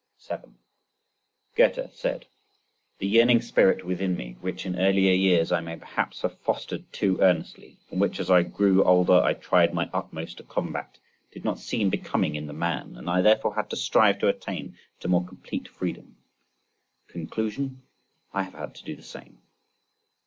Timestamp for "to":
10.37-10.43, 13.69-13.75, 14.21-14.27, 15.01-15.07, 18.73-18.83